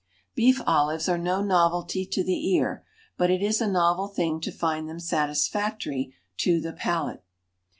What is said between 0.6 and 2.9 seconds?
OLIVES are no novelty to the ear,